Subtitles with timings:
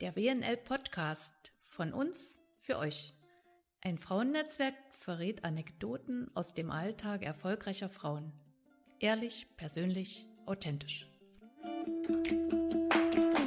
[0.00, 3.12] Der WNL Podcast von uns für euch.
[3.82, 8.32] Ein Frauennetzwerk verrät Anekdoten aus dem Alltag erfolgreicher Frauen.
[9.00, 11.08] Ehrlich, persönlich, authentisch.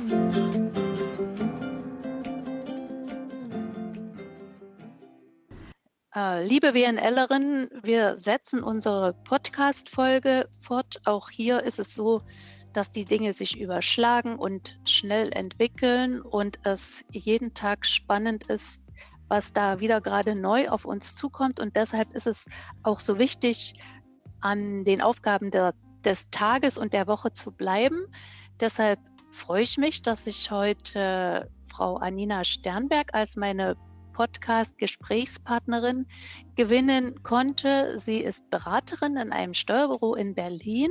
[0.10, 0.45] Äh,
[6.34, 11.02] liebe WNLerinnen, wir setzen unsere Podcast-Folge fort.
[11.06, 12.22] Auch hier ist es so,
[12.74, 18.84] dass die Dinge sich überschlagen und schnell entwickeln und es jeden Tag spannend ist,
[19.28, 21.60] was da wieder gerade neu auf uns zukommt.
[21.60, 22.48] Und deshalb ist es
[22.84, 23.76] auch so wichtig,
[24.42, 28.06] an den Aufgaben der, des Tages und der Woche zu bleiben.
[28.60, 29.00] Deshalb
[29.32, 33.76] freue ich mich, dass ich heute Frau Anina Sternberg als meine
[34.16, 36.08] Podcast-Gesprächspartnerin
[36.56, 38.00] gewinnen konnte.
[38.00, 40.90] Sie ist Beraterin in einem Steuerbüro in Berlin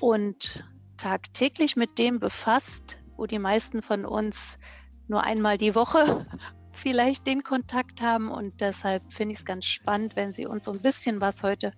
[0.00, 0.64] und
[0.96, 4.58] tagtäglich mit dem befasst, wo die meisten von uns
[5.06, 6.26] nur einmal die Woche
[6.72, 8.28] vielleicht den Kontakt haben.
[8.28, 11.72] Und deshalb finde ich es ganz spannend, wenn sie uns so ein bisschen was heute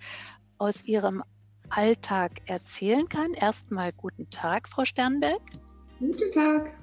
[0.56, 1.22] aus ihrem
[1.68, 3.34] Alltag erzählen kann.
[3.34, 5.42] Erstmal guten Tag, Frau Sternberg.
[5.98, 6.74] Guten Tag.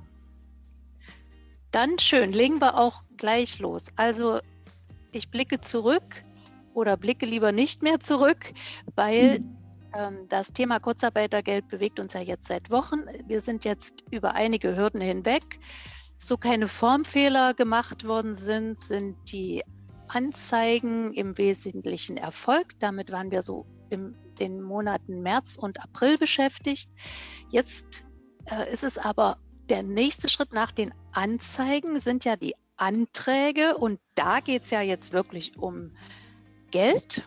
[1.71, 3.85] Dann schön, legen wir auch gleich los.
[3.95, 4.39] Also
[5.11, 6.23] ich blicke zurück
[6.73, 8.53] oder blicke lieber nicht mehr zurück,
[8.95, 9.57] weil mhm.
[9.93, 13.03] Ähm, das Thema Kurzarbeitergeld bewegt uns ja jetzt seit Wochen.
[13.27, 15.59] Wir sind jetzt über einige Hürden hinweg.
[16.17, 19.63] So keine Formfehler gemacht worden sind, sind die
[20.07, 22.79] Anzeigen im Wesentlichen Erfolg.
[22.79, 26.89] Damit waren wir so in den Monaten März und April beschäftigt.
[27.49, 28.05] Jetzt
[28.45, 29.37] äh, ist es aber
[29.71, 34.81] der nächste Schritt nach den Anzeigen sind ja die Anträge und da geht es ja
[34.81, 35.95] jetzt wirklich um
[36.71, 37.21] Geld.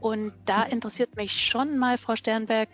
[0.00, 2.68] Und da interessiert mich schon mal, Frau Sternberg,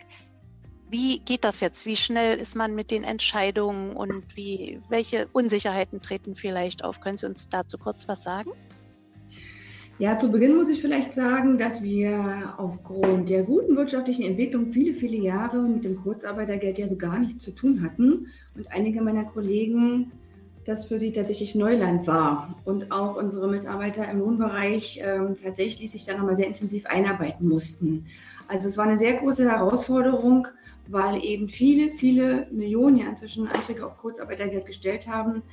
[0.89, 1.85] wie geht das jetzt?
[1.85, 6.99] Wie schnell ist man mit den Entscheidungen und wie, welche Unsicherheiten treten vielleicht auf?
[6.99, 8.51] Können Sie uns dazu kurz was sagen?
[9.99, 14.93] Ja, zu Beginn muss ich vielleicht sagen, dass wir aufgrund der guten wirtschaftlichen Entwicklung viele,
[14.93, 18.27] viele Jahre mit dem Kurzarbeitergeld ja so gar nichts zu tun hatten.
[18.55, 20.11] Und einige meiner Kollegen
[20.67, 26.05] das für sie tatsächlich Neuland war und auch unsere Mitarbeiter im Lohnbereich ähm, tatsächlich sich
[26.05, 28.07] da nochmal sehr intensiv einarbeiten mussten.
[28.49, 30.47] Also es war eine sehr große Herausforderung,
[30.85, 35.43] weil eben viele, viele Millionen ja inzwischen Anträge auf Kurzarbeitergeld gestellt haben.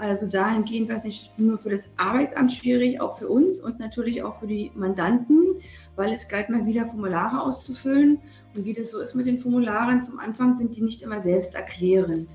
[0.00, 4.22] Also dahingehend war es nicht nur für das Arbeitsamt schwierig, auch für uns und natürlich
[4.22, 5.56] auch für die Mandanten,
[5.94, 8.18] weil es galt mal wieder Formulare auszufüllen.
[8.54, 12.32] Und wie das so ist mit den Formularen, zum Anfang sind die nicht immer selbsterklärend.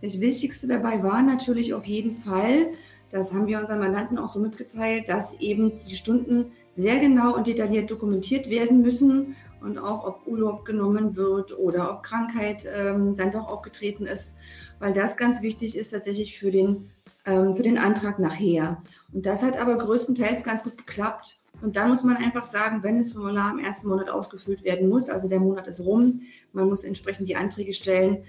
[0.00, 2.68] Das Wichtigste dabei war natürlich auf jeden Fall,
[3.10, 7.48] das haben wir unseren Mandanten auch so mitgeteilt, dass eben die Stunden sehr genau und
[7.48, 13.32] detailliert dokumentiert werden müssen und auch ob Urlaub genommen wird oder ob Krankheit ähm, dann
[13.32, 14.34] doch aufgetreten ist,
[14.82, 16.90] weil das ganz wichtig ist tatsächlich für den,
[17.24, 18.82] ähm, für den Antrag nachher.
[19.12, 21.38] Und das hat aber größtenteils ganz gut geklappt.
[21.60, 25.08] Und dann muss man einfach sagen, wenn das Formular im ersten Monat ausgefüllt werden muss,
[25.08, 26.22] also der Monat ist rum,
[26.52, 28.24] man muss entsprechend die Anträge stellen,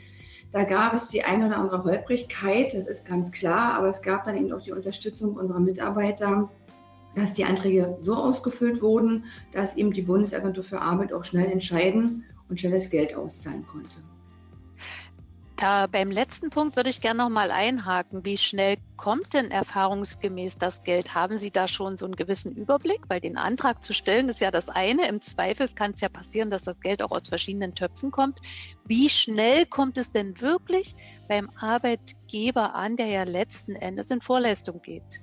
[0.52, 4.26] da gab es die eine oder andere Holprigkeit, das ist ganz klar, aber es gab
[4.26, 6.52] dann eben auch die Unterstützung unserer Mitarbeiter,
[7.16, 12.26] dass die Anträge so ausgefüllt wurden, dass eben die Bundesagentur für Arbeit auch schnell entscheiden
[12.48, 13.98] und schnell das Geld auszahlen konnte.
[15.56, 18.26] Da beim letzten Punkt würde ich gerne noch mal einhaken.
[18.26, 21.14] Wie schnell kommt denn erfahrungsgemäß das Geld?
[21.14, 23.02] Haben Sie da schon so einen gewissen Überblick?
[23.08, 25.08] Weil den Antrag zu stellen ist ja das eine.
[25.08, 28.40] Im Zweifel kann es ja passieren, dass das Geld auch aus verschiedenen Töpfen kommt.
[28.86, 30.96] Wie schnell kommt es denn wirklich
[31.28, 35.22] beim Arbeitgeber an, der ja letzten Endes in Vorleistung geht?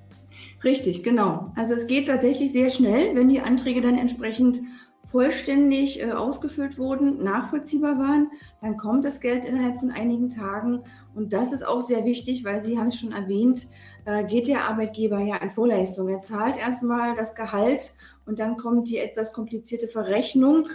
[0.62, 1.52] Richtig, genau.
[1.56, 4.60] Also es geht tatsächlich sehr schnell, wenn die Anträge dann entsprechend
[5.10, 10.84] vollständig äh, ausgefüllt wurden, nachvollziehbar waren, dann kommt das Geld innerhalb von einigen Tagen.
[11.14, 13.68] Und das ist auch sehr wichtig, weil Sie haben es schon erwähnt,
[14.04, 16.08] äh, geht der Arbeitgeber ja an Vorleistung.
[16.08, 17.94] Er zahlt erstmal das Gehalt
[18.24, 20.68] und dann kommt die etwas komplizierte Verrechnung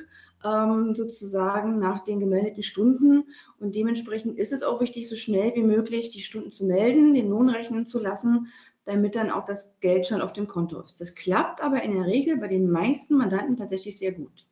[0.44, 3.24] ähm, sozusagen nach den gemeldeten Stunden.
[3.60, 7.30] Und dementsprechend ist es auch wichtig, so schnell wie möglich die Stunden zu melden, den
[7.30, 8.48] Lohn rechnen zu lassen,
[8.86, 11.02] damit dann auch das Geld schon auf dem Konto ist.
[11.02, 14.48] Das klappt aber in der Regel bei den meisten Mandanten tatsächlich sehr gut.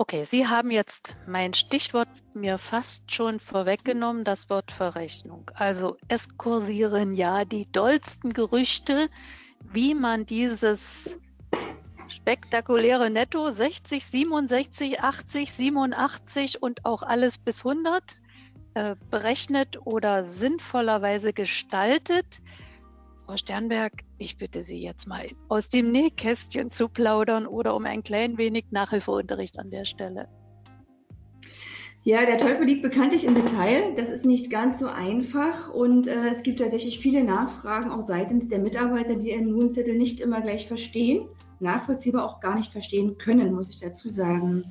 [0.00, 5.50] Okay, Sie haben jetzt mein Stichwort mir fast schon vorweggenommen, das Wort Verrechnung.
[5.54, 9.08] Also es kursieren ja die dollsten Gerüchte,
[9.72, 11.16] wie man dieses
[12.06, 18.20] spektakuläre Netto 60, 67, 80, 87 und auch alles bis 100
[18.74, 22.40] äh, berechnet oder sinnvollerweise gestaltet.
[23.26, 28.02] Frau Sternberg, ich bitte Sie jetzt mal aus dem Nähkästchen zu plaudern oder um ein
[28.02, 30.28] klein wenig Nachhilfeunterricht an der Stelle.
[32.04, 33.94] Ja, der Teufel liegt bekanntlich im Detail.
[33.96, 38.48] Das ist nicht ganz so einfach und äh, es gibt tatsächlich viele Nachfragen auch seitens
[38.48, 41.28] der Mitarbeiter, die ihren Lohnzettel nicht immer gleich verstehen,
[41.60, 44.64] nachvollziehbar auch gar nicht verstehen können, muss ich dazu sagen.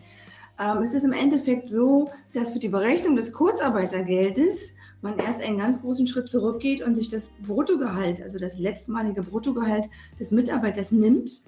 [0.60, 5.58] Ähm, es ist im Endeffekt so, dass für die Berechnung des Kurzarbeitergeldes man erst einen
[5.58, 9.90] ganz großen Schritt zurückgeht und sich das Bruttogehalt, also das letztmalige Bruttogehalt
[10.20, 11.42] des Mitarbeiters nimmt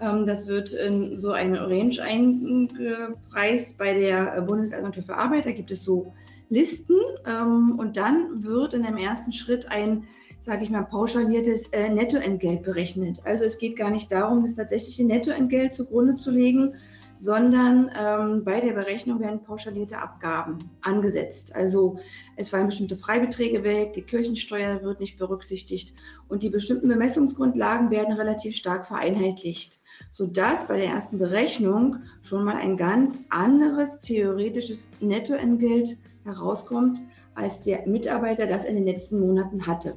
[0.00, 5.46] ähm, das wird in so eine Range eingepreist bei der Bundesagentur für Arbeit.
[5.46, 6.12] Da gibt es so
[6.48, 6.96] Listen
[7.26, 10.04] ähm, und dann wird in einem ersten Schritt ein,
[10.38, 13.22] sage ich mal, pauschaliertes äh, Nettoentgelt berechnet.
[13.24, 16.74] Also es geht gar nicht darum, das tatsächliche Nettoentgelt zugrunde zu legen,
[17.18, 21.54] sondern ähm, bei der Berechnung werden pauschalierte Abgaben angesetzt.
[21.54, 21.98] Also
[22.36, 25.94] es fallen bestimmte Freibeträge weg, die Kirchensteuer wird nicht berücksichtigt
[26.28, 29.80] und die bestimmten Bemessungsgrundlagen werden relativ stark vereinheitlicht,
[30.10, 37.00] sodass bei der ersten Berechnung schon mal ein ganz anderes theoretisches Nettoentgelt herauskommt,
[37.34, 39.96] als der Mitarbeiter das in den letzten Monaten hatte.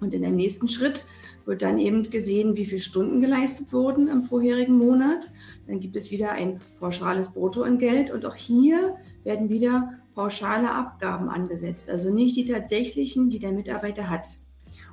[0.00, 1.06] Und in dem nächsten Schritt
[1.46, 5.32] wird dann eben gesehen, wie viele Stunden geleistet wurden im vorherigen Monat.
[5.66, 11.88] Dann gibt es wieder ein pauschales Bruttoentgelt und auch hier werden wieder pauschale Abgaben angesetzt,
[11.88, 14.26] also nicht die tatsächlichen, die der Mitarbeiter hat.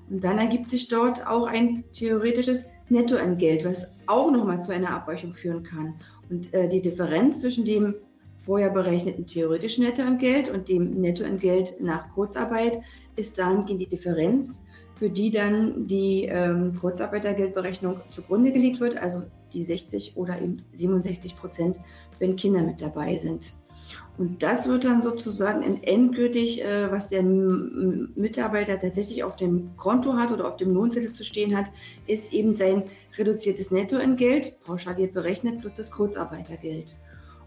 [0.09, 5.33] Und dann ergibt sich dort auch ein theoretisches Nettoentgelt, was auch nochmal zu einer Abweichung
[5.33, 5.95] führen kann.
[6.29, 7.95] Und äh, die Differenz zwischen dem
[8.37, 12.79] vorher berechneten theoretischen Nettoentgelt und dem Nettoentgelt nach Kurzarbeit
[13.15, 14.63] ist dann die Differenz
[14.97, 19.23] für die dann die ähm, Kurzarbeitergeldberechnung zugrunde gelegt wird, also
[19.53, 21.77] die 60 oder eben 67 Prozent,
[22.19, 23.53] wenn Kinder mit dabei sind.
[24.17, 30.31] Und das wird dann sozusagen endgültig, äh, was der Mitarbeiter tatsächlich auf dem Konto hat
[30.31, 31.67] oder auf dem Lohnzettel zu stehen hat,
[32.07, 32.83] ist eben sein
[33.17, 36.97] reduziertes Nettoentgelt, pauschaliert berechnet, plus das Kurzarbeitergeld.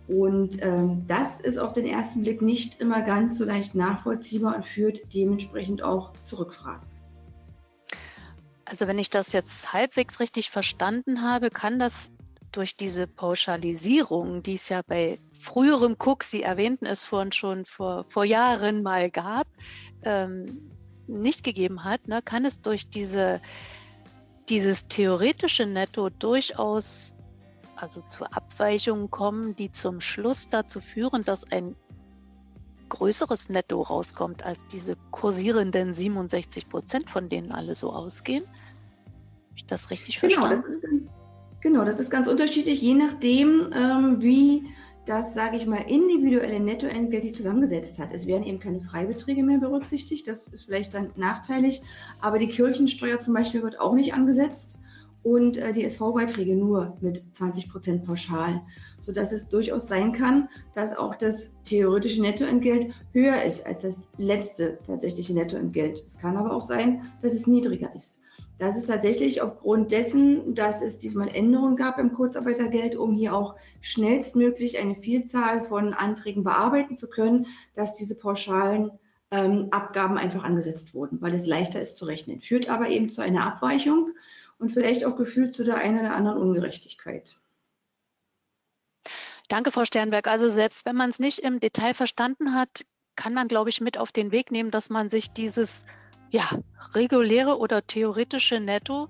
[0.07, 4.65] Und ähm, das ist auf den ersten Blick nicht immer ganz so leicht nachvollziehbar und
[4.65, 6.87] führt dementsprechend auch zu Rückfragen.
[8.71, 12.09] Also wenn ich das jetzt halbwegs richtig verstanden habe, kann das
[12.53, 18.05] durch diese Pauschalisierung, die es ja bei früherem Cook, Sie erwähnten es vorhin schon vor,
[18.05, 19.49] vor Jahren mal gab,
[20.05, 20.71] ähm,
[21.09, 23.41] nicht gegeben hat, ne, kann es durch diese,
[24.49, 27.17] dieses theoretische Netto durchaus
[27.75, 31.75] also zu Abweichungen kommen, die zum Schluss dazu führen, dass ein
[32.91, 38.45] größeres Netto rauskommt als diese kursierenden 67 Prozent, von denen alle so ausgehen.
[39.61, 40.63] Ich das richtig genau, verstanden?
[40.63, 41.11] Das ist ganz,
[41.61, 44.65] genau, das ist ganz unterschiedlich, je nachdem, ähm, wie
[45.07, 48.13] das, sage ich mal, individuelle Nettoentgelt sich zusammengesetzt hat.
[48.13, 51.83] Es werden eben keine Freibeträge mehr berücksichtigt, das ist vielleicht dann nachteilig,
[52.21, 54.79] aber die Kirchensteuer zum Beispiel wird auch nicht angesetzt
[55.23, 58.63] und äh, die SV-Beiträge nur mit 20 Prozent pauschal,
[59.01, 64.79] sodass es durchaus sein kann, dass auch das theoretische Nettoentgelt höher ist als das letzte
[64.87, 66.03] tatsächliche Nettoentgelt.
[66.03, 68.23] Es kann aber auch sein, dass es niedriger ist.
[68.61, 73.57] Das ist tatsächlich aufgrund dessen, dass es diesmal Änderungen gab im Kurzarbeitergeld, um hier auch
[73.81, 78.91] schnellstmöglich eine Vielzahl von Anträgen bearbeiten zu können, dass diese pauschalen
[79.31, 82.43] ähm, Abgaben einfach angesetzt wurden, weil es leichter ist zu rechnen.
[82.43, 84.11] Führt aber eben zu einer Abweichung
[84.59, 87.39] und vielleicht auch gefühlt zu der einen oder anderen Ungerechtigkeit.
[89.49, 90.27] Danke, Frau Sternberg.
[90.27, 92.85] Also selbst wenn man es nicht im Detail verstanden hat,
[93.17, 95.87] kann man, glaube ich, mit auf den Weg nehmen, dass man sich dieses
[96.31, 96.49] ja,
[96.95, 99.09] reguläre oder theoretische Netto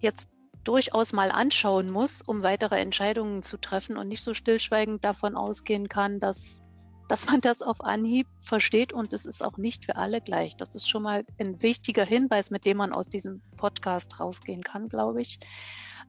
[0.00, 0.30] jetzt
[0.64, 5.88] durchaus mal anschauen muss, um weitere Entscheidungen zu treffen und nicht so stillschweigend davon ausgehen
[5.88, 6.62] kann, dass,
[7.08, 10.56] dass man das auf Anhieb versteht und es ist auch nicht für alle gleich.
[10.56, 14.88] Das ist schon mal ein wichtiger Hinweis, mit dem man aus diesem Podcast rausgehen kann,
[14.88, 15.38] glaube ich.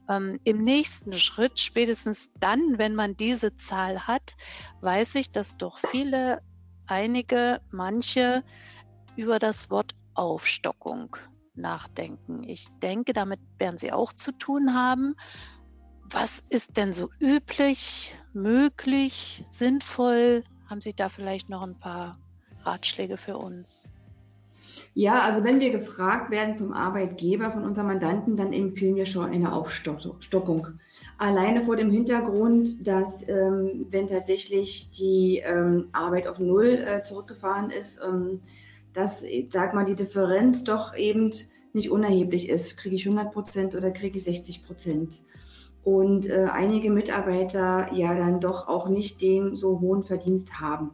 [0.10, 4.36] Ähm, Im nächsten Schritt, spätestens dann, wenn man diese Zahl hat,
[4.82, 6.42] weiß ich, dass doch viele,
[6.86, 8.44] einige, manche
[9.16, 11.16] über das Wort Aufstockung
[11.56, 12.44] nachdenken.
[12.44, 15.16] Ich denke, damit werden Sie auch zu tun haben.
[16.12, 20.44] Was ist denn so üblich, möglich, sinnvoll?
[20.70, 22.18] Haben Sie da vielleicht noch ein paar
[22.64, 23.92] Ratschläge für uns?
[24.94, 29.32] Ja, also wenn wir gefragt werden vom Arbeitgeber, von unserem Mandanten, dann empfehlen wir schon
[29.32, 30.68] eine Aufstockung.
[31.18, 37.70] Alleine vor dem Hintergrund, dass ähm, wenn tatsächlich die ähm, Arbeit auf Null äh, zurückgefahren
[37.70, 38.42] ist, ähm,
[38.93, 41.31] dass, sag mal, die Differenz doch eben
[41.74, 42.77] nicht unerheblich ist.
[42.77, 45.22] Kriege ich 100 Prozent oder kriege ich 60 Prozent?
[45.84, 50.91] Und äh, einige Mitarbeiter ja dann doch auch nicht den so hohen Verdienst haben.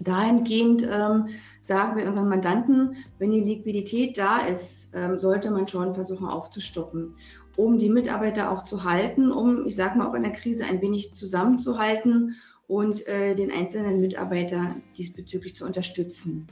[0.00, 1.28] Dahingehend ähm,
[1.60, 7.16] sagen wir unseren Mandanten, wenn die Liquidität da ist, ähm, sollte man schon versuchen aufzustocken.
[7.56, 10.80] um die Mitarbeiter auch zu halten, um, ich sage mal, auch in der Krise ein
[10.80, 12.36] wenig zusammenzuhalten
[12.66, 16.46] und äh, den einzelnen Mitarbeiter diesbezüglich zu unterstützen.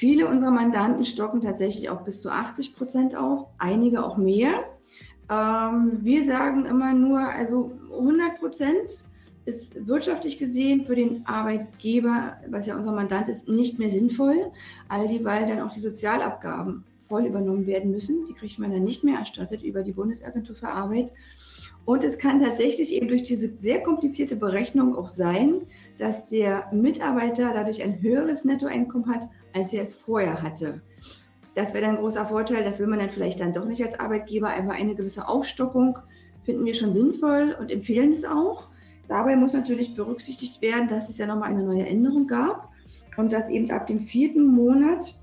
[0.00, 4.64] Viele unserer Mandanten stocken tatsächlich auf bis zu 80 Prozent auf, einige auch mehr.
[5.28, 9.04] Ähm, wir sagen immer nur, also 100 Prozent
[9.44, 14.50] ist wirtschaftlich gesehen für den Arbeitgeber, was ja unser Mandant ist, nicht mehr sinnvoll,
[14.88, 18.24] all die, weil dann auch die Sozialabgaben voll übernommen werden müssen.
[18.24, 21.12] Die kriegt man dann nicht mehr erstattet über die Bundesagentur für Arbeit.
[21.84, 25.60] Und es kann tatsächlich eben durch diese sehr komplizierte Berechnung auch sein,
[25.98, 30.80] dass der Mitarbeiter dadurch ein höheres Nettoeinkommen hat, als er es vorher hatte.
[31.54, 32.64] Das wäre dann ein großer Vorteil.
[32.64, 34.48] Das will man dann vielleicht dann doch nicht als Arbeitgeber.
[34.48, 35.98] Einfach eine gewisse Aufstockung
[36.42, 38.68] finden wir schon sinnvoll und empfehlen es auch.
[39.08, 42.68] Dabei muss natürlich berücksichtigt werden, dass es ja nochmal eine neue Änderung gab
[43.16, 45.16] und dass eben ab dem vierten Monat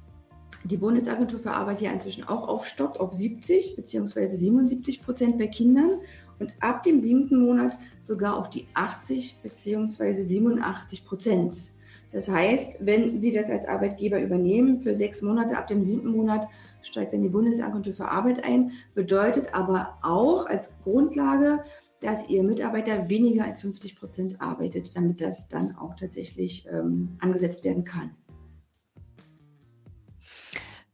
[0.64, 4.28] die Bundesagentur für Arbeit hier inzwischen auch aufstockt auf 70 bzw.
[4.28, 6.02] 77 Prozent bei Kindern
[6.40, 10.24] und ab dem siebten Monat sogar auf die 80 bzw.
[10.24, 11.72] 87 Prozent.
[12.12, 16.48] Das heißt, wenn Sie das als Arbeitgeber übernehmen für sechs Monate, ab dem siebten Monat
[16.82, 21.64] steigt dann die Bundesagentur für Arbeit ein, bedeutet aber auch als Grundlage,
[22.00, 27.64] dass Ihr Mitarbeiter weniger als 50 Prozent arbeitet, damit das dann auch tatsächlich ähm, angesetzt
[27.64, 28.12] werden kann.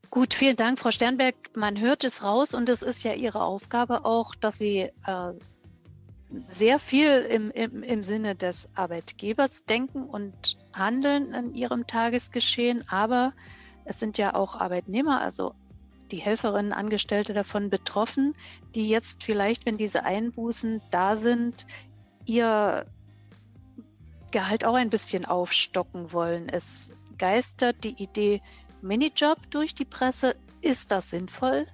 [0.09, 1.35] Gut, vielen Dank, Frau Sternberg.
[1.55, 5.33] Man hört es raus und es ist ja Ihre Aufgabe auch, dass Sie äh,
[6.47, 13.33] sehr viel im, im, im Sinne des Arbeitgebers denken und handeln in ihrem Tagesgeschehen, aber
[13.85, 15.53] es sind ja auch Arbeitnehmer, also
[16.11, 18.35] die Helferinnen, Angestellte davon betroffen,
[18.75, 21.65] die jetzt vielleicht, wenn diese Einbußen da sind,
[22.25, 22.85] ihr
[24.31, 26.49] Gehalt auch ein bisschen aufstocken wollen.
[26.49, 28.41] Es geistert die Idee
[28.81, 30.35] Minijob durch die Presse.
[30.61, 31.67] Ist das sinnvoll?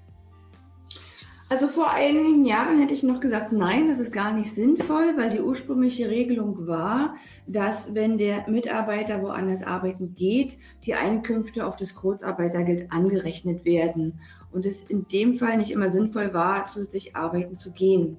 [1.52, 5.32] Also vor einigen Jahren hätte ich noch gesagt, nein, das ist gar nicht sinnvoll, weil
[5.32, 7.16] die ursprüngliche Regelung war,
[7.48, 14.20] dass wenn der Mitarbeiter woanders arbeiten geht, die Einkünfte auf das Kurzarbeitergeld angerechnet werden
[14.52, 18.18] und es in dem Fall nicht immer sinnvoll war, zusätzlich arbeiten zu gehen.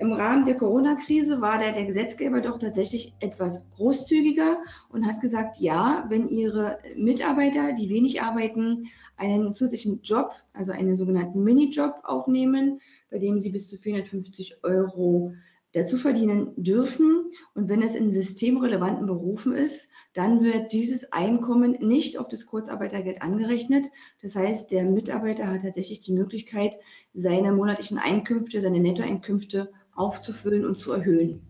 [0.00, 4.58] Im Rahmen der Corona-Krise war der, der Gesetzgeber doch tatsächlich etwas großzügiger
[4.90, 8.86] und hat gesagt, ja, wenn Ihre Mitarbeiter, die wenig arbeiten,
[9.16, 15.32] einen zusätzlichen Job, also einen sogenannten Minijob aufnehmen, bei dem sie bis zu 450 Euro
[15.72, 17.30] dazu verdienen dürfen.
[17.54, 23.20] Und wenn es in systemrelevanten Berufen ist, dann wird dieses Einkommen nicht auf das Kurzarbeitergeld
[23.22, 23.86] angerechnet.
[24.22, 26.74] Das heißt, der Mitarbeiter hat tatsächlich die Möglichkeit,
[27.12, 31.40] seine monatlichen Einkünfte, seine Nettoeinkünfte aufzufüllen und zu erhöhen.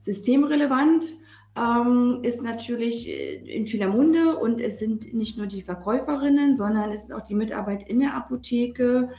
[0.00, 1.04] Systemrelevant
[1.56, 6.90] ähm, ist natürlich äh, in vieler Munde und es sind nicht nur die Verkäuferinnen, sondern
[6.90, 9.10] es ist auch die Mitarbeit in der Apotheke,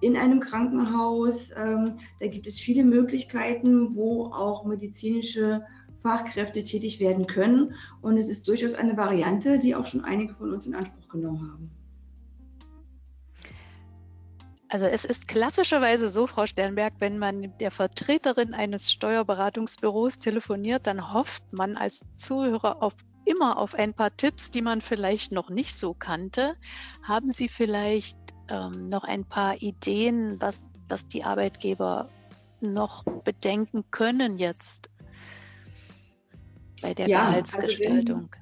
[0.00, 1.52] in einem Krankenhaus.
[1.56, 5.62] Ähm, da gibt es viele Möglichkeiten, wo auch medizinische
[5.94, 7.74] Fachkräfte tätig werden können.
[8.00, 11.52] Und es ist durchaus eine Variante, die auch schon einige von uns in Anspruch genommen
[11.52, 11.81] haben.
[14.72, 20.86] Also es ist klassischerweise so, Frau Sternberg, wenn man mit der Vertreterin eines Steuerberatungsbüros telefoniert,
[20.86, 22.94] dann hofft man als Zuhörer auf
[23.26, 26.56] immer auf ein paar Tipps, die man vielleicht noch nicht so kannte.
[27.02, 28.16] Haben Sie vielleicht
[28.48, 32.08] ähm, noch ein paar Ideen, was, was die Arbeitgeber
[32.60, 34.88] noch bedenken können jetzt
[36.80, 38.30] bei der ja, Gehaltsgestaltung?
[38.32, 38.41] Also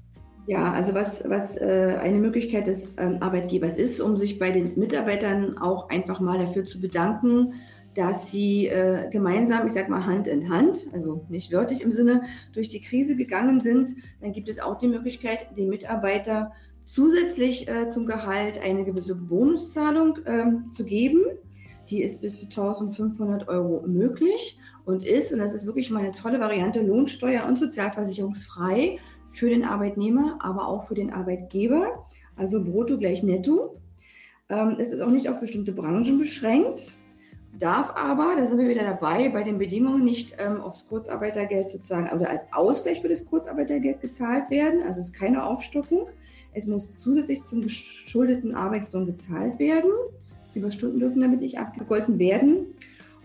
[0.50, 4.76] ja, also was, was äh, eine Möglichkeit des ähm, Arbeitgebers ist, um sich bei den
[4.76, 7.54] Mitarbeitern auch einfach mal dafür zu bedanken,
[7.94, 12.22] dass sie äh, gemeinsam, ich sag mal Hand in Hand, also nicht wörtlich im Sinne,
[12.52, 13.90] durch die Krise gegangen sind,
[14.20, 16.50] dann gibt es auch die Möglichkeit, den Mitarbeiter
[16.82, 21.26] zusätzlich äh, zum Gehalt eine gewisse Bonuszahlung ähm, zu geben.
[21.90, 26.10] Die ist bis zu 1500 Euro möglich und ist, und das ist wirklich mal eine
[26.10, 28.98] tolle Variante, lohnsteuer- und sozialversicherungsfrei
[29.30, 32.04] für den Arbeitnehmer, aber auch für den Arbeitgeber,
[32.36, 33.76] also brutto gleich netto.
[34.48, 36.96] Ähm, es ist auch nicht auf bestimmte Branchen beschränkt,
[37.58, 42.08] darf aber, da sind wir wieder dabei, bei den Bedingungen nicht ähm, aufs Kurzarbeitergeld sozusagen
[42.14, 44.82] oder als Ausgleich für das Kurzarbeitergeld gezahlt werden.
[44.82, 46.06] Also es ist keine Aufstockung.
[46.52, 49.90] Es muss zusätzlich zum geschuldeten Arbeitslohn gezahlt werden.
[50.54, 52.74] Überstunden dürfen damit nicht abgegolten werden.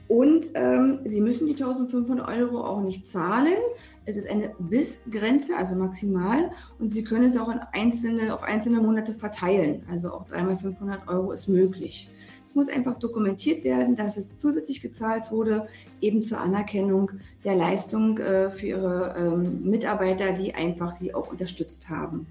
[0.08, 3.58] Und ähm, Sie müssen die 1500 Euro auch nicht zahlen.
[4.06, 6.52] Es ist eine Bissgrenze, also maximal.
[6.78, 9.82] Und Sie können es auch in einzelne, auf einzelne Monate verteilen.
[9.90, 12.12] Also auch dreimal 500 Euro ist möglich.
[12.46, 15.68] Es muss einfach dokumentiert werden, dass es zusätzlich gezahlt wurde,
[16.02, 17.12] eben zur Anerkennung
[17.44, 22.28] der Leistung äh, für Ihre ähm, Mitarbeiter, die einfach Sie auch unterstützt haben.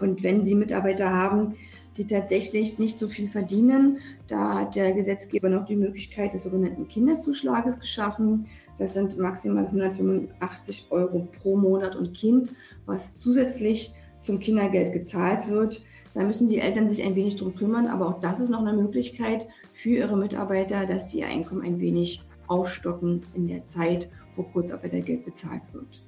[0.00, 1.54] Und wenn Sie Mitarbeiter haben,
[1.96, 3.98] die tatsächlich nicht so viel verdienen.
[4.28, 8.46] Da hat der Gesetzgeber noch die Möglichkeit des sogenannten Kinderzuschlages geschaffen.
[8.78, 12.52] Das sind maximal 185 Euro pro Monat und Kind,
[12.84, 15.82] was zusätzlich zum Kindergeld gezahlt wird.
[16.14, 18.72] Da müssen die Eltern sich ein wenig drum kümmern, aber auch das ist noch eine
[18.72, 24.42] Möglichkeit für ihre Mitarbeiter, dass sie ihr Einkommen ein wenig aufstocken in der Zeit, wo
[24.42, 26.05] Kurzarbeitergeld bezahlt wird.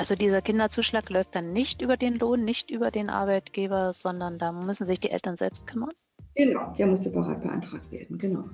[0.00, 4.50] Also dieser Kinderzuschlag läuft dann nicht über den Lohn, nicht über den Arbeitgeber, sondern da
[4.50, 5.90] müssen sich die Eltern selbst kümmern?
[6.34, 8.44] Genau, der muss separat beantragt werden, genau.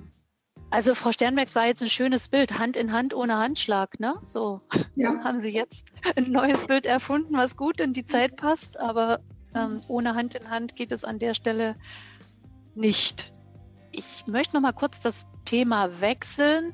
[0.71, 4.15] Also Frau Sternbergs war jetzt ein schönes Bild, Hand in Hand ohne Handschlag, ne?
[4.25, 4.59] So
[4.97, 5.23] ja.
[5.23, 5.85] haben Sie jetzt
[6.17, 9.21] ein neues Bild erfunden, was gut in die Zeit passt, aber
[9.55, 11.77] ähm, ohne Hand in Hand geht es an der Stelle
[12.75, 13.31] nicht.
[13.93, 16.73] Ich möchte noch mal kurz das Thema wechseln.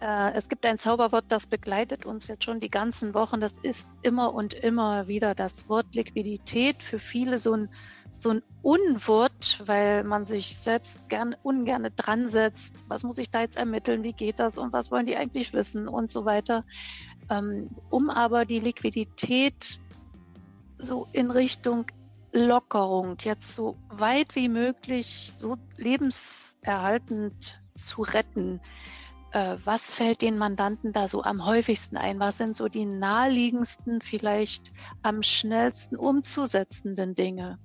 [0.00, 3.40] Äh, es gibt ein Zauberwort, das begleitet uns jetzt schon die ganzen Wochen.
[3.40, 6.82] Das ist immer und immer wieder das Wort Liquidität.
[6.82, 7.68] Für viele so ein,
[8.10, 12.84] so ein Unwort, weil man sich selbst gern, ungern dran setzt.
[12.88, 14.02] Was muss ich da jetzt ermitteln?
[14.02, 14.56] Wie geht das?
[14.56, 15.86] Und was wollen die eigentlich wissen?
[15.86, 16.64] Und so weiter.
[17.28, 19.78] Ähm, um aber die Liquidität
[20.78, 21.86] so in Richtung
[22.32, 28.60] Lockerung jetzt so weit wie möglich so lebenserhaltend zu retten
[29.32, 32.18] äh, was fällt den Mandanten da so am häufigsten ein?
[32.20, 34.72] Was sind so die naheliegendsten, vielleicht
[35.02, 37.58] am schnellsten umzusetzenden Dinge?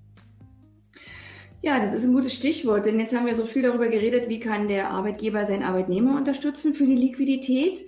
[1.62, 4.40] Ja, das ist ein gutes Stichwort, denn jetzt haben wir so viel darüber geredet, wie
[4.40, 7.80] kann der Arbeitgeber seinen Arbeitnehmer unterstützen für die Liquidität.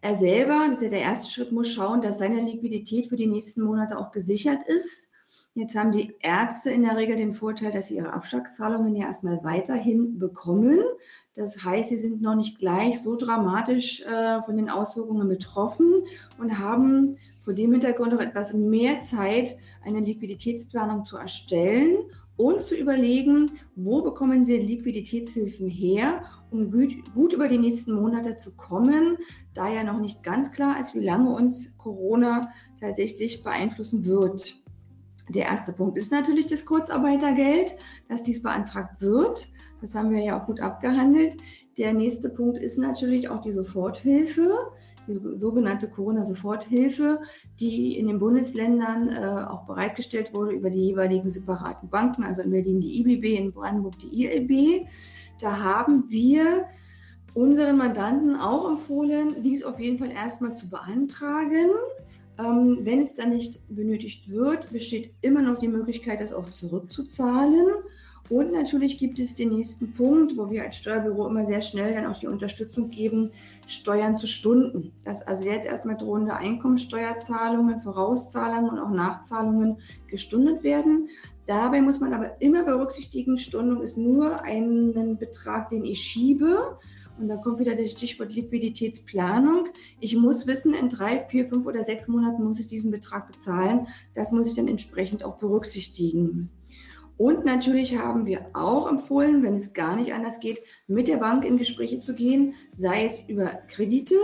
[0.00, 3.26] Er selber, das ist ja der erste Schritt, muss schauen, dass seine Liquidität für die
[3.26, 5.10] nächsten Monate auch gesichert ist.
[5.54, 9.42] Jetzt haben die Ärzte in der Regel den Vorteil, dass sie ihre Abschlagszahlungen ja erstmal
[9.42, 10.78] weiterhin bekommen.
[11.34, 16.04] Das heißt, sie sind noch nicht gleich so dramatisch äh, von den Auswirkungen betroffen
[16.38, 21.96] und haben vor dem Hintergrund noch etwas mehr Zeit, eine Liquiditätsplanung zu erstellen
[22.36, 28.36] und zu überlegen, wo bekommen sie Liquiditätshilfen her, um gut, gut über die nächsten Monate
[28.36, 29.16] zu kommen,
[29.54, 34.62] da ja noch nicht ganz klar ist, wie lange uns Corona tatsächlich beeinflussen wird.
[35.28, 37.76] Der erste Punkt ist natürlich das Kurzarbeitergeld,
[38.08, 39.48] dass dies beantragt wird.
[39.80, 41.36] Das haben wir ja auch gut abgehandelt.
[41.76, 44.50] Der nächste Punkt ist natürlich auch die Soforthilfe,
[45.06, 47.20] die sogenannte Corona-Soforthilfe,
[47.60, 52.50] die in den Bundesländern äh, auch bereitgestellt wurde über die jeweiligen separaten Banken, also in
[52.50, 54.86] Berlin die IBB, in Brandenburg die ILB.
[55.40, 56.66] Da haben wir
[57.34, 61.70] unseren Mandanten auch empfohlen, dies auf jeden Fall erstmal zu beantragen.
[62.38, 67.66] Ähm, wenn es dann nicht benötigt wird, besteht immer noch die Möglichkeit, das auch zurückzuzahlen.
[68.30, 72.06] Und natürlich gibt es den nächsten Punkt, wo wir als Steuerbüro immer sehr schnell dann
[72.06, 73.32] auch die Unterstützung geben,
[73.66, 74.92] Steuern zu Stunden.
[75.02, 81.08] Dass also jetzt erstmal drohende Einkommensteuerzahlungen, Vorauszahlungen und auch Nachzahlungen gestundet werden.
[81.46, 86.78] Dabei muss man aber immer berücksichtigen, Stundung ist nur ein Betrag, den ich schiebe
[87.18, 89.68] und da kommt wieder das Stichwort Liquiditätsplanung.
[90.00, 93.88] Ich muss wissen, in drei, vier, fünf oder sechs Monaten muss ich diesen Betrag bezahlen.
[94.14, 96.50] Das muss ich dann entsprechend auch berücksichtigen.
[97.18, 101.44] Und natürlich haben wir auch empfohlen, wenn es gar nicht anders geht, mit der Bank
[101.44, 104.14] in Gespräche zu gehen, sei es über Kredite,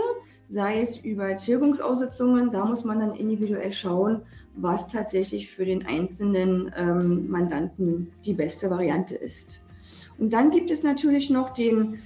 [0.47, 2.51] sei es über Tilgungsaussetzungen.
[2.51, 4.21] Da muss man dann individuell schauen,
[4.55, 9.61] was tatsächlich für den einzelnen ähm, Mandanten die beste Variante ist.
[10.17, 11.99] Und dann gibt es natürlich noch den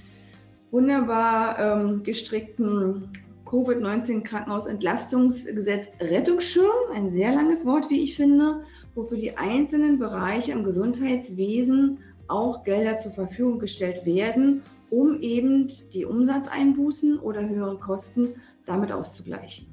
[0.70, 3.10] wunderbar ähm, gestrickten
[3.46, 8.62] Covid-19-Krankenhausentlastungsgesetz Rettungsschirm, ein sehr langes Wort, wie ich finde,
[8.94, 16.04] wofür die einzelnen Bereiche im Gesundheitswesen auch Gelder zur Verfügung gestellt werden, um eben die
[16.04, 18.34] Umsatzeinbußen oder höheren Kosten
[18.66, 19.66] damit auszugleichen.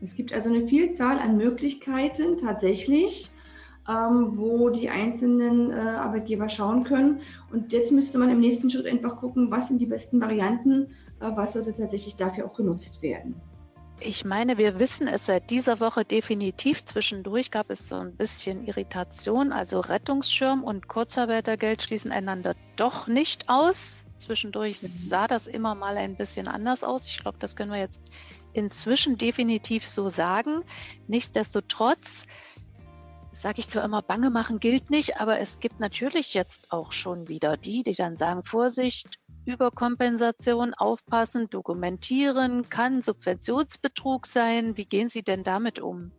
[0.00, 3.31] Es gibt also eine Vielzahl an Möglichkeiten tatsächlich,
[3.88, 7.20] ähm, wo die einzelnen äh, Arbeitgeber schauen können.
[7.50, 11.30] Und jetzt müsste man im nächsten Schritt einfach gucken, was sind die besten Varianten, äh,
[11.34, 13.34] was sollte tatsächlich dafür auch genutzt werden.
[14.04, 16.84] Ich meine, wir wissen es seit dieser Woche definitiv.
[16.84, 19.52] Zwischendurch gab es so ein bisschen Irritation.
[19.52, 24.02] Also Rettungsschirm und Kurzarbeitergeld schließen einander doch nicht aus.
[24.18, 24.86] Zwischendurch mhm.
[24.86, 27.06] sah das immer mal ein bisschen anders aus.
[27.06, 28.02] Ich glaube, das können wir jetzt
[28.52, 30.62] inzwischen definitiv so sagen.
[31.06, 32.26] Nichtsdestotrotz
[33.32, 37.28] sage ich zwar immer, Bange machen gilt nicht, aber es gibt natürlich jetzt auch schon
[37.28, 44.76] wieder die, die dann sagen, Vorsicht, Überkompensation, aufpassen, dokumentieren, kann Subventionsbetrug sein.
[44.76, 46.12] Wie gehen Sie denn damit um?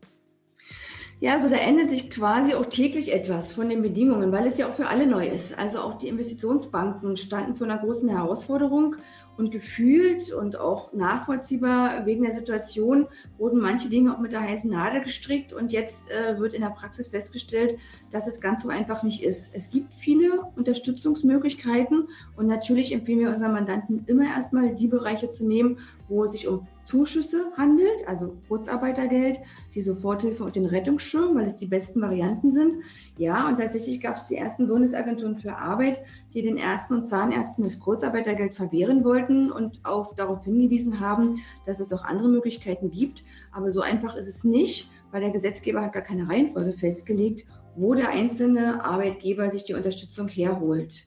[1.19, 4.67] Ja, also da ändert sich quasi auch täglich etwas von den Bedingungen, weil es ja
[4.67, 5.57] auch für alle neu ist.
[5.57, 8.97] Also auch die Investitionsbanken standen vor einer großen Herausforderung
[9.35, 14.69] Und gefühlt und auch nachvollziehbar wegen der Situation wurden manche Dinge auch mit der heißen
[14.69, 15.53] Nadel gestrickt.
[15.53, 17.77] Und jetzt äh, wird in der Praxis festgestellt,
[18.11, 19.55] dass es ganz so einfach nicht ist.
[19.55, 22.09] Es gibt viele Unterstützungsmöglichkeiten.
[22.35, 26.47] Und natürlich empfehlen wir unseren Mandanten immer erstmal die Bereiche zu nehmen, wo es sich
[26.47, 29.39] um Zuschüsse handelt, also Kurzarbeitergeld,
[29.73, 32.77] die Soforthilfe und den Rettungsschirm, weil es die besten Varianten sind.
[33.17, 36.01] Ja, und tatsächlich gab es die ersten Bundesagenturen für Arbeit,
[36.33, 41.79] die den Ärzten und Zahnärzten das Kurzarbeitergeld verwehren wollten und auch darauf hingewiesen haben, dass
[41.79, 43.23] es doch andere Möglichkeiten gibt.
[43.51, 47.93] Aber so einfach ist es nicht, weil der Gesetzgeber hat gar keine Reihenfolge festgelegt, wo
[47.93, 51.05] der einzelne Arbeitgeber sich die Unterstützung herholt.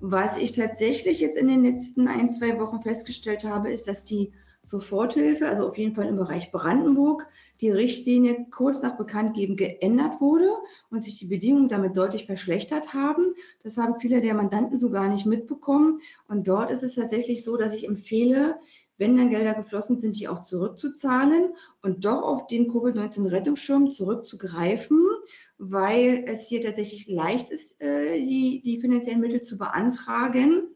[0.00, 4.32] Was ich tatsächlich jetzt in den letzten ein, zwei Wochen festgestellt habe, ist, dass die
[4.64, 7.26] Soforthilfe, also auf jeden Fall im Bereich Brandenburg,
[7.60, 10.48] die Richtlinie kurz nach Bekanntgeben geändert wurde
[10.90, 13.34] und sich die Bedingungen damit deutlich verschlechtert haben.
[13.62, 16.00] Das haben viele der Mandanten so gar nicht mitbekommen.
[16.28, 18.58] Und dort ist es tatsächlich so, dass ich empfehle,
[18.96, 24.98] wenn dann Gelder geflossen sind, die auch zurückzuzahlen und doch auf den Covid-19-Rettungsschirm zurückzugreifen,
[25.58, 30.68] weil es hier tatsächlich leicht ist, äh, die, die finanziellen Mittel zu beantragen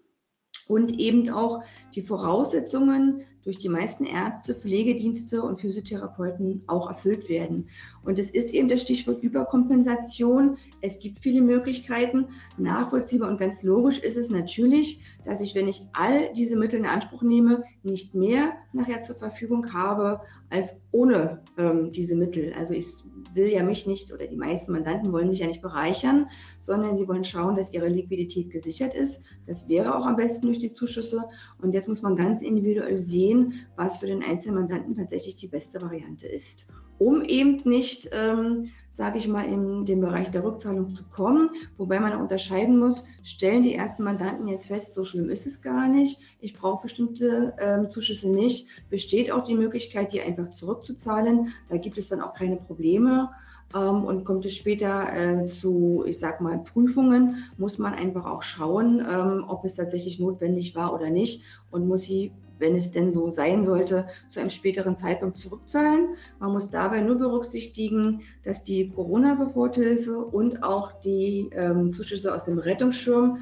[0.66, 1.62] und eben auch
[1.94, 7.70] die Voraussetzungen durch die meisten Ärzte, Pflegedienste und Physiotherapeuten auch erfüllt werden.
[8.04, 10.58] Und es ist eben das Stichwort Überkompensation.
[10.82, 12.26] Es gibt viele Möglichkeiten.
[12.58, 16.84] Nachvollziehbar und ganz logisch ist es natürlich, dass ich, wenn ich all diese Mittel in
[16.84, 22.52] Anspruch nehme, nicht mehr nachher zur Verfügung habe als ohne ähm, diese Mittel.
[22.58, 22.86] Also ich
[23.32, 26.26] will ja mich nicht oder die meisten Mandanten wollen sich ja nicht bereichern,
[26.60, 29.22] sondern sie wollen schauen, dass ihre Liquidität gesichert ist.
[29.46, 31.24] Das wäre auch am besten durch die Zuschüsse.
[31.62, 33.37] Und jetzt muss man ganz individuell sehen,
[33.76, 39.18] was für den einzelnen Mandanten tatsächlich die beste Variante ist um eben nicht, ähm, sage
[39.18, 41.50] ich mal, in den Bereich der Rückzahlung zu kommen.
[41.76, 45.88] Wobei man unterscheiden muss, stellen die ersten Mandanten jetzt fest, so schlimm ist es gar
[45.88, 51.54] nicht, ich brauche bestimmte ähm, Zuschüsse nicht, besteht auch die Möglichkeit, die einfach zurückzuzahlen.
[51.68, 53.30] Da gibt es dann auch keine Probleme.
[53.74, 58.42] Ähm, und kommt es später äh, zu, ich sag mal, Prüfungen, muss man einfach auch
[58.42, 63.12] schauen, ähm, ob es tatsächlich notwendig war oder nicht und muss sie wenn es denn
[63.12, 66.16] so sein sollte, zu einem späteren Zeitpunkt zurückzahlen.
[66.38, 72.58] Man muss dabei nur berücksichtigen, dass die Corona-Soforthilfe und auch die ähm, Zuschüsse aus dem
[72.58, 73.40] Rettungsschirm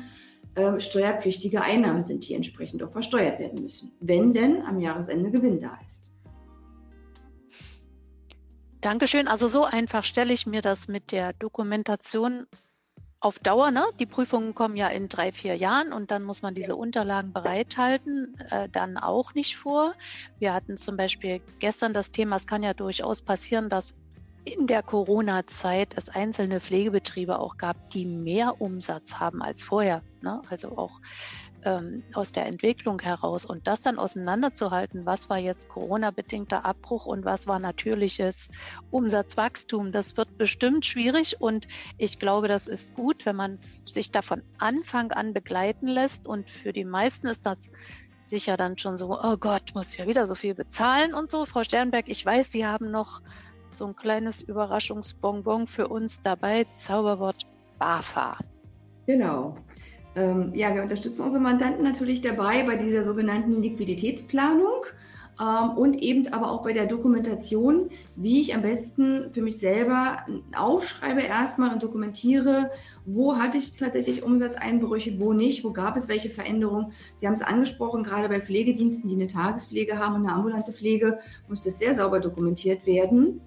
[0.55, 5.61] äh, steuerpflichtige Einnahmen sind, die entsprechend auch versteuert werden müssen, wenn denn am Jahresende Gewinn
[5.61, 6.11] da ist.
[8.81, 9.27] Dankeschön.
[9.27, 12.47] Also so einfach stelle ich mir das mit der Dokumentation
[13.27, 13.85] auf Dauer, ne?
[13.99, 18.37] Die Prüfungen kommen ja in drei, vier Jahren und dann muss man diese Unterlagen bereithalten,
[18.51, 19.95] äh, dann auch nicht vor.
[20.39, 23.97] Wir hatten zum Beispiel gestern das Thema, es kann ja durchaus passieren, dass
[24.45, 30.03] in der Corona-Zeit es einzelne Pflegebetriebe auch gab, die mehr Umsatz haben als vorher.
[30.21, 30.41] Ne?
[30.49, 31.01] Also auch
[31.67, 37.25] ähm, aus der Entwicklung heraus und das dann auseinanderzuhalten, was war jetzt Corona-bedingter Abbruch und
[37.25, 38.49] was war natürliches
[38.91, 41.67] Umsatzwachstum, das wird bestimmt schwierig und
[41.99, 46.49] ich glaube, das ist gut, wenn man sich da von Anfang an begleiten lässt und
[46.49, 47.69] für die meisten ist das
[48.19, 51.47] sicher dann schon so, oh Gott, muss ich ja wieder so viel bezahlen und so.
[51.47, 53.21] Frau Sternberg, ich weiß, Sie haben noch
[53.69, 57.43] so ein kleines Überraschungsbonbon für uns dabei, Zauberwort
[57.79, 58.39] BAFA.
[59.07, 59.57] Genau.
[60.17, 64.87] Ähm, ja, wir unterstützen unsere Mandanten natürlich dabei bei dieser sogenannten Liquiditätsplanung
[65.39, 70.25] ähm, und eben aber auch bei der Dokumentation, wie ich am besten für mich selber
[70.57, 72.71] aufschreibe erstmal und dokumentiere,
[73.05, 76.93] wo hatte ich tatsächlich Umsatzeinbrüche, wo nicht, wo gab es welche Veränderungen.
[77.15, 81.19] Sie haben es angesprochen, gerade bei Pflegediensten, die eine Tagespflege haben und eine ambulante Pflege,
[81.47, 83.43] muss das sehr sauber dokumentiert werden.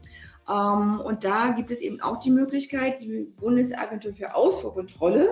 [0.49, 5.29] Ähm, und da gibt es eben auch die Möglichkeit, die Bundesagentur für Ausfuhrkontrolle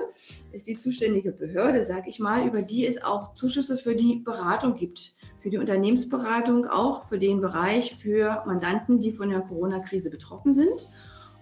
[0.52, 4.76] ist die zuständige Behörde, sage ich mal, über die es auch Zuschüsse für die Beratung
[4.76, 10.54] gibt, für die Unternehmensberatung, auch für den Bereich für Mandanten, die von der Corona-Krise betroffen
[10.54, 10.90] sind.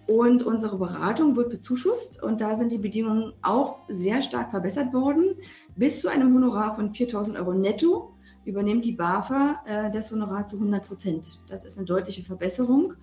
[0.06, 5.34] Und unsere Beratung wird bezuschusst und da sind die Bedingungen auch sehr stark verbessert worden.
[5.74, 10.56] Bis zu einem Honorar von 4000 Euro netto übernimmt die BAFA äh, das Honorar zu
[10.56, 11.40] 100 Prozent.
[11.48, 12.94] Das ist eine deutliche Verbesserung.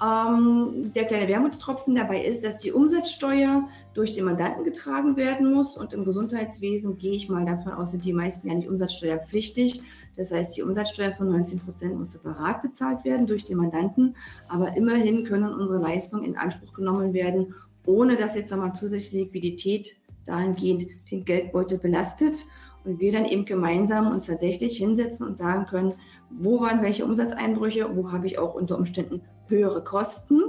[0.00, 5.76] Ähm, der kleine Wermutstropfen dabei ist, dass die Umsatzsteuer durch den Mandanten getragen werden muss.
[5.76, 9.82] Und im Gesundheitswesen gehe ich mal davon aus, sind die meisten ja nicht umsatzsteuerpflichtig.
[10.16, 14.14] Das heißt, die Umsatzsteuer von 19 Prozent muss separat bezahlt werden durch den Mandanten.
[14.48, 19.96] Aber immerhin können unsere Leistungen in Anspruch genommen werden, ohne dass jetzt nochmal zusätzliche Liquidität
[20.26, 22.44] dahingehend den Geldbeutel belastet.
[22.84, 25.94] Und wir dann eben gemeinsam uns tatsächlich hinsetzen und sagen können,
[26.30, 30.40] wo waren welche Umsatzeinbrüche, wo habe ich auch unter Umständen höhere Kosten,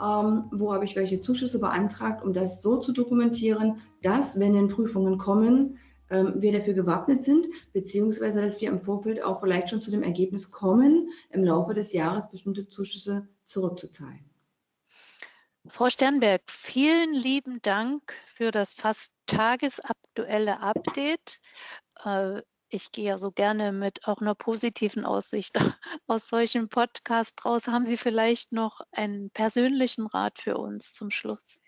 [0.00, 4.68] ähm, wo habe ich welche Zuschüsse beantragt, um das so zu dokumentieren, dass, wenn denn
[4.68, 5.78] Prüfungen kommen,
[6.10, 10.02] ähm, wir dafür gewappnet sind, beziehungsweise dass wir im Vorfeld auch vielleicht schon zu dem
[10.02, 14.24] Ergebnis kommen, im Laufe des Jahres bestimmte Zuschüsse zurückzuzahlen.
[15.68, 21.40] Frau Sternberg, vielen lieben Dank für das fast tagesaktuelle Update.
[22.02, 25.56] Äh, ich gehe ja so gerne mit auch einer positiven Aussicht
[26.06, 27.66] aus solchen Podcast raus.
[27.66, 31.60] Haben Sie vielleicht noch einen persönlichen Rat für uns zum Schluss?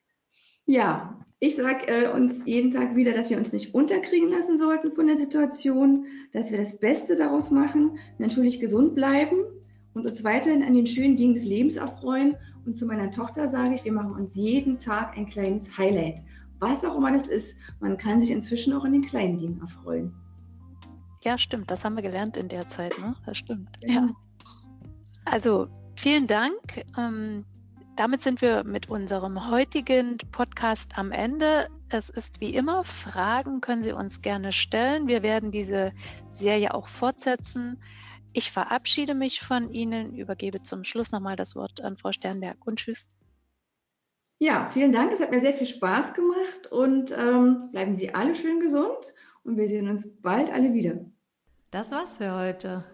[0.65, 4.93] Ja, ich sage äh, uns jeden Tag wieder, dass wir uns nicht unterkriegen lassen sollten
[4.93, 9.45] von der Situation, dass wir das Beste daraus machen, natürlich gesund bleiben
[9.93, 12.37] und uns weiterhin an den schönen Dingen des Lebens erfreuen.
[12.65, 16.21] Und zu meiner Tochter sage ich, wir machen uns jeden Tag ein kleines Highlight.
[16.61, 20.15] Was auch immer das ist, man kann sich inzwischen auch an den kleinen Dingen erfreuen.
[21.25, 21.71] Ja, stimmt.
[21.71, 22.99] Das haben wir gelernt in der Zeit.
[22.99, 23.15] Ne?
[23.27, 23.71] Das stimmt.
[23.81, 24.09] Ja.
[25.25, 26.85] Also vielen Dank.
[26.99, 27.45] Ähm,
[27.97, 31.69] damit sind wir mit unserem heutigen Podcast am Ende.
[31.91, 35.07] Es ist wie immer, Fragen können Sie uns gerne stellen.
[35.07, 35.93] Wir werden diese
[36.29, 37.81] Serie auch fortsetzen.
[38.33, 42.79] Ich verabschiede mich von Ihnen, übergebe zum Schluss nochmal das Wort an Frau Sternberg und
[42.79, 43.15] tschüss.
[44.39, 45.13] Ja, vielen Dank.
[45.13, 49.57] Es hat mir sehr viel Spaß gemacht und ähm, bleiben Sie alle schön gesund und
[49.57, 51.05] wir sehen uns bald alle wieder.
[51.73, 52.85] Das war's für heute.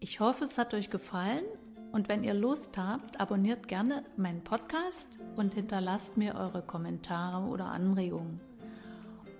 [0.00, 1.44] Ich hoffe, es hat euch gefallen
[1.92, 7.66] und wenn ihr Lust habt, abonniert gerne meinen Podcast und hinterlasst mir eure Kommentare oder
[7.66, 8.40] Anregungen.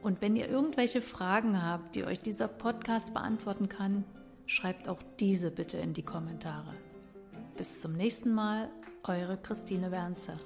[0.02, 4.04] Und wenn ihr irgendwelche Fragen habt, die euch dieser Podcast beantworten kann,
[4.44, 6.74] schreibt auch diese bitte in die Kommentare.
[7.56, 8.68] Bis zum nächsten Mal,
[9.04, 10.36] eure Christine Wernzer.